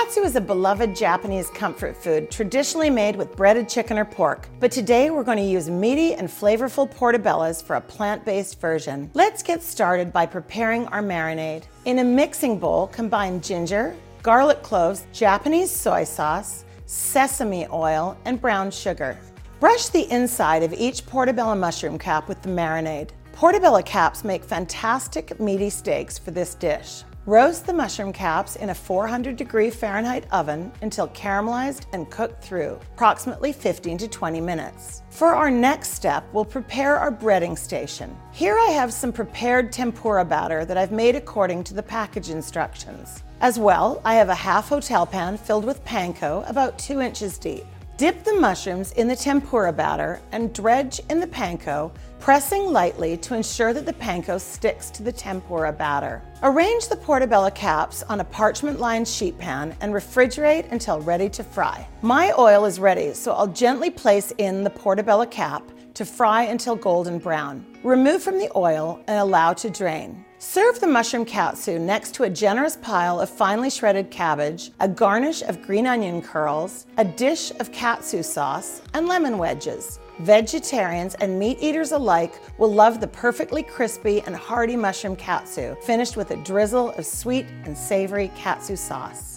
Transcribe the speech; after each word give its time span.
Katsu 0.00 0.22
is 0.22 0.34
a 0.34 0.40
beloved 0.40 0.96
Japanese 0.96 1.50
comfort 1.50 1.94
food 1.94 2.30
traditionally 2.30 2.88
made 2.88 3.14
with 3.14 3.36
breaded 3.36 3.68
chicken 3.68 3.98
or 3.98 4.06
pork, 4.06 4.48
but 4.58 4.72
today 4.72 5.10
we're 5.10 5.22
going 5.22 5.36
to 5.36 5.44
use 5.44 5.68
meaty 5.68 6.14
and 6.14 6.26
flavorful 6.26 6.90
portobellos 6.90 7.62
for 7.62 7.76
a 7.76 7.82
plant-based 7.82 8.58
version. 8.62 9.10
Let's 9.12 9.42
get 9.42 9.62
started 9.62 10.10
by 10.10 10.24
preparing 10.24 10.86
our 10.86 11.02
marinade. 11.02 11.64
In 11.84 11.98
a 11.98 12.04
mixing 12.04 12.58
bowl, 12.58 12.86
combine 12.86 13.42
ginger, 13.42 13.94
garlic 14.22 14.62
cloves, 14.62 15.06
Japanese 15.12 15.70
soy 15.70 16.04
sauce, 16.04 16.64
sesame 16.86 17.66
oil, 17.70 18.16
and 18.24 18.40
brown 18.40 18.70
sugar. 18.70 19.18
Brush 19.60 19.88
the 19.88 20.10
inside 20.10 20.62
of 20.62 20.72
each 20.72 21.04
portobello 21.04 21.54
mushroom 21.54 21.98
cap 21.98 22.26
with 22.26 22.40
the 22.40 22.48
marinade. 22.48 23.10
Portobello 23.32 23.82
caps 23.82 24.24
make 24.24 24.44
fantastic 24.44 25.38
meaty 25.38 25.68
steaks 25.68 26.18
for 26.18 26.30
this 26.30 26.54
dish. 26.54 27.04
Roast 27.26 27.66
the 27.66 27.74
mushroom 27.74 28.14
caps 28.14 28.56
in 28.56 28.70
a 28.70 28.74
400 28.74 29.36
degree 29.36 29.68
Fahrenheit 29.68 30.24
oven 30.32 30.72
until 30.80 31.06
caramelized 31.08 31.84
and 31.92 32.10
cooked 32.10 32.42
through, 32.42 32.80
approximately 32.94 33.52
15 33.52 33.98
to 33.98 34.08
20 34.08 34.40
minutes. 34.40 35.02
For 35.10 35.34
our 35.34 35.50
next 35.50 35.90
step, 35.90 36.24
we'll 36.32 36.46
prepare 36.46 36.96
our 36.96 37.12
breading 37.12 37.58
station. 37.58 38.16
Here 38.32 38.58
I 38.58 38.70
have 38.70 38.90
some 38.90 39.12
prepared 39.12 39.70
tempura 39.70 40.24
batter 40.24 40.64
that 40.64 40.78
I've 40.78 40.92
made 40.92 41.14
according 41.14 41.64
to 41.64 41.74
the 41.74 41.82
package 41.82 42.30
instructions. 42.30 43.22
As 43.42 43.58
well, 43.58 44.00
I 44.02 44.14
have 44.14 44.30
a 44.30 44.34
half 44.34 44.70
hotel 44.70 45.04
pan 45.04 45.36
filled 45.36 45.66
with 45.66 45.84
panko 45.84 46.48
about 46.48 46.78
two 46.78 47.02
inches 47.02 47.36
deep. 47.36 47.66
Dip 48.00 48.24
the 48.24 48.32
mushrooms 48.32 48.92
in 48.92 49.08
the 49.08 49.14
tempura 49.14 49.74
batter 49.74 50.22
and 50.32 50.54
dredge 50.54 51.02
in 51.10 51.20
the 51.20 51.26
panko, 51.26 51.92
pressing 52.18 52.72
lightly 52.72 53.18
to 53.18 53.34
ensure 53.34 53.74
that 53.74 53.84
the 53.84 53.92
panko 53.92 54.40
sticks 54.40 54.88
to 54.92 55.02
the 55.02 55.12
tempura 55.12 55.70
batter. 55.70 56.22
Arrange 56.42 56.88
the 56.88 56.96
portobello 56.96 57.50
caps 57.50 58.02
on 58.04 58.20
a 58.20 58.24
parchment-lined 58.24 59.06
sheet 59.06 59.36
pan 59.36 59.76
and 59.82 59.92
refrigerate 59.92 60.72
until 60.72 61.02
ready 61.02 61.28
to 61.28 61.44
fry. 61.44 61.86
My 62.00 62.32
oil 62.38 62.64
is 62.64 62.80
ready, 62.80 63.12
so 63.12 63.32
I'll 63.32 63.48
gently 63.48 63.90
place 63.90 64.32
in 64.38 64.64
the 64.64 64.70
portobello 64.70 65.26
cap 65.26 65.62
to 65.92 66.06
fry 66.06 66.44
until 66.44 66.76
golden 66.76 67.18
brown. 67.18 67.66
Remove 67.84 68.22
from 68.22 68.38
the 68.38 68.50
oil 68.56 69.04
and 69.08 69.18
allow 69.18 69.52
to 69.52 69.68
drain. 69.68 70.24
Serve 70.42 70.80
the 70.80 70.86
mushroom 70.86 71.26
katsu 71.26 71.78
next 71.78 72.14
to 72.14 72.22
a 72.22 72.30
generous 72.30 72.78
pile 72.78 73.20
of 73.20 73.28
finely 73.28 73.68
shredded 73.68 74.10
cabbage, 74.10 74.70
a 74.80 74.88
garnish 74.88 75.42
of 75.42 75.60
green 75.60 75.86
onion 75.86 76.22
curls, 76.22 76.86
a 76.96 77.04
dish 77.04 77.52
of 77.60 77.70
katsu 77.72 78.22
sauce, 78.22 78.80
and 78.94 79.06
lemon 79.06 79.36
wedges. 79.36 79.98
Vegetarians 80.20 81.14
and 81.16 81.38
meat 81.38 81.58
eaters 81.60 81.92
alike 81.92 82.40
will 82.56 82.72
love 82.72 83.02
the 83.02 83.06
perfectly 83.06 83.62
crispy 83.62 84.22
and 84.22 84.34
hearty 84.34 84.76
mushroom 84.76 85.14
katsu, 85.14 85.74
finished 85.82 86.16
with 86.16 86.30
a 86.30 86.42
drizzle 86.42 86.92
of 86.92 87.04
sweet 87.04 87.44
and 87.64 87.76
savory 87.76 88.28
katsu 88.34 88.76
sauce. 88.76 89.29